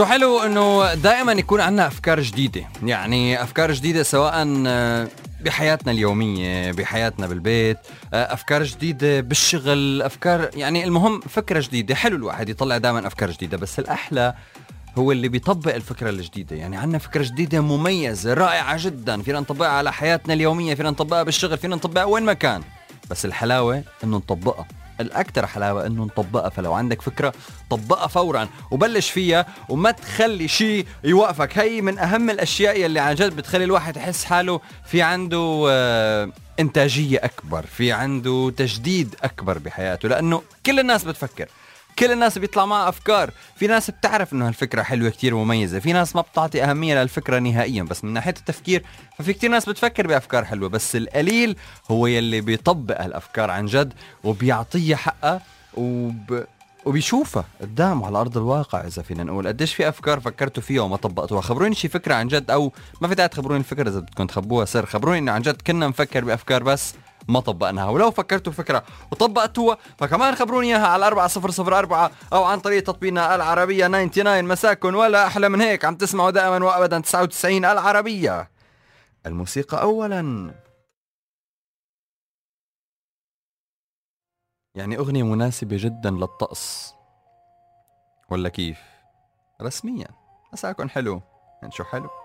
شو 0.00 0.06
حلو 0.06 0.38
إنه 0.42 0.94
دائما 0.94 1.32
يكون 1.32 1.60
عندنا 1.60 1.86
أفكار 1.86 2.20
جديدة. 2.20 2.64
يعني 2.82 3.42
أفكار 3.42 3.72
جديدة 3.72 4.02
سواء 4.02 4.32
آه، 4.66 5.08
بحياتنا 5.40 5.92
اليومية 5.92 6.72
بحياتنا 6.72 7.26
بالبيت 7.26 7.78
آه، 8.14 8.34
أفكار 8.34 8.62
جديدة 8.62 9.20
بالشغل 9.20 10.02
أفكار 10.02 10.50
يعني 10.54 10.84
المهم 10.84 11.20
فكرة 11.20 11.60
جديدة. 11.60 11.94
حلو 11.94 12.16
الواحد 12.16 12.48
يطلع 12.48 12.78
دائما 12.78 13.06
أفكار 13.06 13.30
جديدة 13.30 13.56
بس 13.56 13.78
الأحلى 13.78 14.34
هو 14.98 15.12
اللي 15.12 15.28
بيطبق 15.28 15.74
الفكرة 15.74 16.10
الجديدة. 16.10 16.56
يعني 16.56 16.76
عندنا 16.76 16.98
فكرة 16.98 17.22
جديدة 17.22 17.60
مميزة 17.60 18.34
رائعة 18.34 18.76
جدا. 18.84 19.22
فينا 19.22 19.40
نطبقها 19.40 19.70
على 19.70 19.92
حياتنا 19.92 20.34
اليومية 20.34 20.74
فينا 20.74 20.90
نطبقها 20.90 21.22
بالشغل 21.22 21.58
فينا 21.58 21.76
نطبقها 21.76 22.04
وين 22.04 22.22
ما 22.22 22.32
كان. 22.32 22.62
بس 23.10 23.24
الحلاوة 23.24 23.82
إنه 24.04 24.16
نطبقها. 24.16 24.66
الأكثر 25.00 25.46
حلاوة 25.46 25.86
إنه 25.86 26.04
نطبقها. 26.04 26.48
فلو 26.48 26.72
عندك 26.72 27.02
فكرة 27.02 27.32
طبقها 27.70 28.06
فورا 28.06 28.48
وبلش 28.70 29.10
فيها 29.10 29.46
وما 29.68 29.90
تخلي 29.90 30.48
شيء 30.48 30.86
يوقفك. 31.04 31.58
هي 31.58 31.80
من 31.80 31.98
أهم 31.98 32.30
الأشياء 32.30 32.80
يلي 32.80 33.00
عن 33.00 33.14
جد 33.14 33.36
بتخلي 33.36 33.64
الواحد 33.64 33.96
يحس 33.96 34.24
حاله 34.24 34.60
في 34.86 35.02
عنده 35.02 35.66
آه، 35.70 36.32
إنتاجية 36.60 37.18
أكبر 37.24 37.66
في 37.66 37.92
عنده 37.92 38.52
تجديد 38.56 39.14
أكبر 39.22 39.58
بحياته 39.58 40.08
لأنه 40.08 40.42
كل 40.66 40.80
الناس 40.80 41.04
بتفكر. 41.04 41.48
كل 41.98 42.12
الناس 42.12 42.38
بيطلع 42.38 42.66
معها 42.66 42.88
أفكار. 42.88 43.30
في 43.56 43.66
ناس 43.66 43.90
بتعرف 43.90 44.32
إنه 44.32 44.48
هالفكرة 44.48 44.82
حلوة 44.82 45.10
كتير 45.10 45.34
مميزه 45.34 45.78
في 45.78 45.92
ناس 45.92 46.16
ما 46.16 46.22
بتعطي 46.22 46.62
أهمية 46.64 47.02
للفكرة 47.02 47.38
نهائيا 47.38 47.82
بس 47.82 48.04
من 48.04 48.12
ناحية 48.12 48.34
التفكير 48.38 48.84
ففي 49.18 49.32
كتير 49.32 49.50
ناس 49.50 49.68
بتفكر 49.68 50.06
بأفكار 50.06 50.44
حلوة 50.44 50.68
بس 50.68 50.96
القليل 50.96 51.56
هو 51.90 52.06
يلي 52.06 52.40
بيطبق 52.40 53.00
هالأفكار 53.02 53.50
عن 53.50 53.66
جد 53.66 53.92
وبيعطيها 54.24 54.96
حقها 54.96 55.40
وب... 55.74 56.44
وبيشوفها 56.84 57.44
قدام 57.60 58.04
على 58.04 58.18
أرض 58.18 58.36
الواقع 58.36 58.86
إذا 58.86 59.02
فينا 59.02 59.24
نقول. 59.24 59.48
قديش 59.48 59.74
في 59.74 59.88
أفكار 59.88 60.20
فكرتوا 60.20 60.62
فيها 60.62 60.82
وما 60.82 60.96
طبقتوها؟ 60.96 61.40
خبروني 61.40 61.74
شي 61.74 61.88
فكرة 61.88 62.14
عن 62.14 62.28
جد 62.28 62.50
أو 62.50 62.72
ما 63.00 63.08
في 63.08 63.14
داعي 63.14 63.28
تخبروني 63.28 63.60
الفكرة 63.60 63.88
إذا 63.88 63.98
بدكم 64.00 64.26
تخبوها 64.26 64.64
سر. 64.64 64.86
خبروني 64.86 65.18
إنه 65.18 65.32
عن 65.32 65.42
جد 65.42 65.62
كنا 65.66 65.88
نفكر 65.88 66.24
بأفكار 66.24 66.62
بس 66.62 66.94
ما 67.30 67.40
طبقناها 67.40 67.90
ولو 67.90 68.10
فكرتوا 68.10 68.52
فكرة 68.52 68.84
وطبقتوها 69.12 69.78
فكمان 69.98 70.34
خبروني 70.34 70.66
إياها 70.66 70.86
على 70.86 71.06
4004 71.06 72.10
أو 72.32 72.44
عن 72.44 72.60
طريق 72.60 72.82
تطبيقنا 72.82 73.34
العربية 73.34 73.86
99 73.86 74.44
مساكن 74.44 74.94
ولا 74.94 75.26
أحلى 75.26 75.48
من 75.48 75.60
هيك 75.60 75.84
عم 75.84 75.96
تسمعوا 75.96 76.30
دائما 76.30 76.64
وأبدا 76.64 77.00
99 77.00 77.64
العربية. 77.64 78.50
الموسيقى 79.26 79.82
أولا. 79.82 80.54
يعني 84.74 84.98
أغنية 84.98 85.22
مناسبة 85.22 85.76
جدا 85.80 86.10
للطقس. 86.10 86.94
ولا 88.30 88.48
كيف؟ 88.48 88.78
رسميا. 89.62 90.08
مساكن 90.52 90.90
حلو. 90.90 91.22
يعني 91.62 91.72
شو 91.72 91.84
حلو؟ 91.84 92.19